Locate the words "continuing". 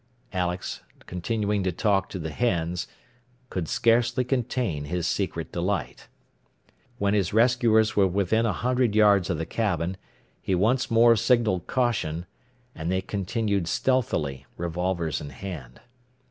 1.05-1.61